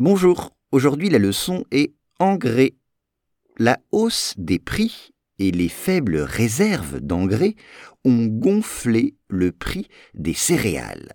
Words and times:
Bonjour, 0.00 0.56
aujourd'hui 0.70 1.10
la 1.10 1.18
leçon 1.18 1.64
est 1.72 1.92
engrais. 2.20 2.76
La 3.56 3.80
hausse 3.90 4.32
des 4.36 4.60
prix 4.60 5.10
et 5.40 5.50
les 5.50 5.68
faibles 5.68 6.18
réserves 6.18 7.00
d'engrais 7.00 7.56
ont 8.04 8.26
gonflé 8.26 9.16
le 9.26 9.50
prix 9.50 9.88
des 10.14 10.34
céréales. 10.34 11.12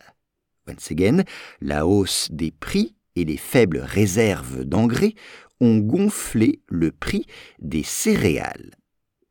Once 0.67 0.91
again, 0.91 1.23
la 1.61 1.87
hausse 1.87 2.27
des 2.29 2.51
prix 2.51 2.93
et 3.15 3.23
les 3.23 3.37
faibles 3.37 3.79
réserves 3.79 4.65
d'engrais 4.65 5.13
ont 5.61 5.77
gonflé 5.77 6.59
le 6.67 6.91
prix 6.91 7.25
des 7.59 7.83
céréales. 7.83 8.71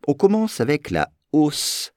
On 0.08 0.14
commence 0.14 0.62
avec 0.62 0.88
la 0.90 1.10
hausse. 1.32 1.92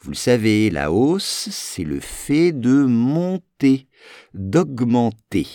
Vous 0.00 0.12
le 0.12 0.16
savez, 0.16 0.70
la 0.70 0.90
hausse, 0.90 1.50
c'est 1.50 1.84
le 1.84 2.00
fait 2.00 2.52
de 2.52 2.86
monter, 2.86 3.88
d'augmenter, 4.32 5.46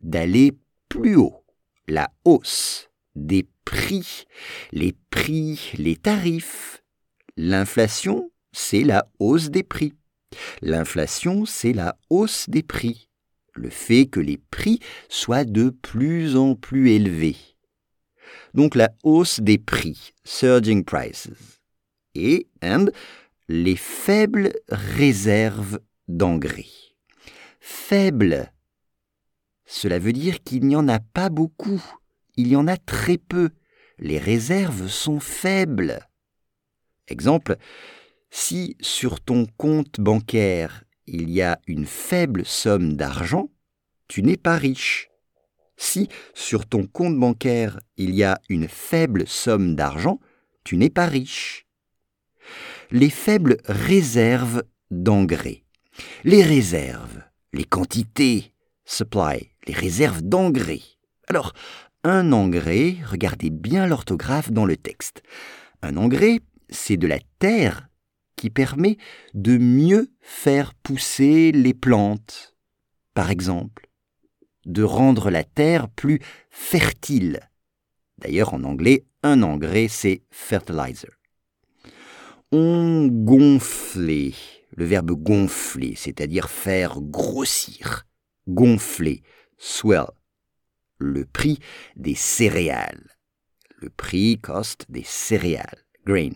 d'aller 0.00 0.52
plus 0.98 1.16
haut. 1.16 1.44
La 1.88 2.10
hausse 2.24 2.88
des 3.16 3.48
prix, 3.64 4.24
les 4.72 4.94
prix, 5.10 5.72
les 5.76 5.96
tarifs. 5.96 6.82
L'inflation, 7.36 8.30
c'est 8.52 8.84
la 8.84 9.08
hausse 9.18 9.50
des 9.50 9.64
prix. 9.64 9.94
L'inflation, 10.62 11.46
c'est 11.46 11.72
la 11.72 11.96
hausse 12.10 12.48
des 12.48 12.62
prix. 12.62 13.08
Le 13.54 13.70
fait 13.70 14.06
que 14.06 14.20
les 14.20 14.38
prix 14.38 14.78
soient 15.08 15.44
de 15.44 15.70
plus 15.70 16.36
en 16.36 16.54
plus 16.54 16.92
élevés. 16.92 17.36
Donc 18.54 18.76
la 18.76 18.90
hausse 19.02 19.40
des 19.40 19.58
prix, 19.58 20.12
surging 20.24 20.84
prices. 20.84 21.28
Et, 22.14 22.46
and, 22.62 22.86
les 23.48 23.76
faibles 23.76 24.52
réserves 24.68 25.80
d'engrais. 26.06 26.70
Faibles. 27.60 28.53
Cela 29.66 29.98
veut 29.98 30.12
dire 30.12 30.42
qu'il 30.42 30.66
n'y 30.66 30.76
en 30.76 30.88
a 30.88 31.00
pas 31.00 31.28
beaucoup 31.28 31.82
il 32.36 32.48
y 32.48 32.56
en 32.56 32.66
a 32.66 32.76
très 32.76 33.18
peu. 33.18 33.50
Les 33.98 34.18
réserves 34.18 34.88
sont 34.88 35.20
faibles. 35.20 36.00
Exemple, 37.06 37.56
si 38.30 38.76
sur 38.80 39.20
ton 39.20 39.46
compte 39.56 40.00
bancaire 40.00 40.84
il 41.06 41.30
y 41.30 41.42
a 41.42 41.60
une 41.66 41.86
faible 41.86 42.44
somme 42.46 42.94
d'argent, 42.94 43.50
tu 44.08 44.22
n'es 44.22 44.36
pas 44.36 44.56
riche. 44.56 45.10
Si 45.76 46.08
sur 46.34 46.66
ton 46.66 46.86
compte 46.86 47.18
bancaire 47.18 47.78
il 47.96 48.14
y 48.14 48.24
a 48.24 48.40
une 48.48 48.68
faible 48.68 49.28
somme 49.28 49.76
d'argent, 49.76 50.18
tu 50.64 50.76
n'es 50.76 50.90
pas 50.90 51.06
riche. 51.06 51.66
Les 52.90 53.10
faibles 53.10 53.58
réserves 53.66 54.64
d'engrais. 54.90 55.64
Les 56.24 56.42
réserves, 56.42 57.22
les 57.52 57.64
quantités, 57.64 58.54
supply, 58.84 59.53
les 59.66 59.74
réserves 59.74 60.22
d'engrais. 60.22 60.82
Alors, 61.28 61.52
un 62.02 62.32
engrais, 62.32 62.96
regardez 63.06 63.50
bien 63.50 63.86
l'orthographe 63.86 64.50
dans 64.50 64.66
le 64.66 64.76
texte. 64.76 65.22
Un 65.82 65.96
engrais, 65.96 66.40
c'est 66.68 66.96
de 66.96 67.06
la 67.06 67.18
terre 67.38 67.88
qui 68.36 68.50
permet 68.50 68.98
de 69.32 69.56
mieux 69.56 70.10
faire 70.20 70.74
pousser 70.74 71.52
les 71.52 71.74
plantes, 71.74 72.56
par 73.14 73.30
exemple, 73.30 73.88
de 74.66 74.82
rendre 74.82 75.30
la 75.30 75.44
terre 75.44 75.88
plus 75.88 76.20
fertile. 76.50 77.40
D'ailleurs, 78.18 78.54
en 78.54 78.64
anglais, 78.64 79.04
un 79.22 79.42
engrais, 79.42 79.88
c'est 79.88 80.22
fertilizer. 80.30 81.10
On 82.52 83.08
gonflait, 83.08 84.34
le 84.76 84.84
verbe 84.84 85.12
gonfler, 85.12 85.94
c'est-à-dire 85.96 86.48
faire 86.48 87.00
grossir, 87.00 88.06
gonfler, 88.46 89.22
swell 89.58 90.06
le 90.98 91.24
prix 91.24 91.58
des 91.96 92.14
céréales. 92.14 93.10
Le 93.78 93.90
prix 93.90 94.38
cost 94.40 94.86
des 94.88 95.04
céréales. 95.04 95.84
Grain. 96.06 96.32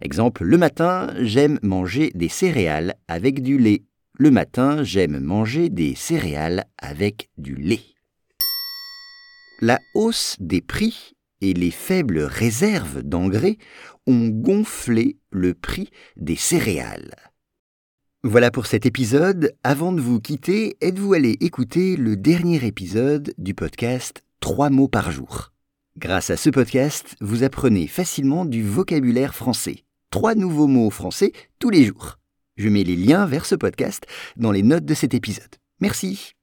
Exemple, 0.00 0.44
le 0.44 0.58
matin, 0.58 1.12
j'aime 1.20 1.58
manger 1.62 2.10
des 2.14 2.28
céréales 2.28 2.94
avec 3.08 3.42
du 3.42 3.58
lait. 3.58 3.84
Le 4.14 4.30
matin, 4.30 4.82
j'aime 4.84 5.18
manger 5.18 5.68
des 5.70 5.94
céréales 5.94 6.64
avec 6.78 7.30
du 7.36 7.54
lait. 7.56 7.84
La 9.60 9.80
hausse 9.94 10.36
des 10.38 10.60
prix 10.60 11.14
et 11.40 11.52
les 11.52 11.72
faibles 11.72 12.20
réserves 12.20 13.02
d'engrais 13.02 13.58
ont 14.06 14.28
gonflé 14.28 15.18
le 15.30 15.54
prix 15.54 15.90
des 16.16 16.36
céréales. 16.36 17.14
Voilà 18.24 18.50
pour 18.50 18.66
cet 18.66 18.84
épisode. 18.84 19.54
Avant 19.62 19.92
de 19.92 20.00
vous 20.00 20.20
quitter, 20.20 20.76
êtes-vous 20.80 21.14
allé 21.14 21.36
écouter 21.40 21.94
le 21.96 22.16
dernier 22.16 22.66
épisode 22.66 23.32
du 23.38 23.54
podcast 23.54 24.24
3 24.40 24.70
mots 24.70 24.88
par 24.88 25.12
jour? 25.12 25.52
Grâce 25.96 26.30
à 26.30 26.36
ce 26.36 26.50
podcast, 26.50 27.14
vous 27.20 27.44
apprenez 27.44 27.86
facilement 27.86 28.44
du 28.44 28.64
vocabulaire 28.64 29.36
français. 29.36 29.84
Trois 30.10 30.34
nouveaux 30.34 30.66
mots 30.66 30.90
français 30.90 31.30
tous 31.60 31.70
les 31.70 31.84
jours. 31.84 32.18
Je 32.56 32.68
mets 32.68 32.82
les 32.82 32.96
liens 32.96 33.24
vers 33.24 33.46
ce 33.46 33.54
podcast 33.54 34.04
dans 34.36 34.50
les 34.50 34.64
notes 34.64 34.84
de 34.84 34.94
cet 34.94 35.14
épisode. 35.14 35.54
Merci. 35.80 36.37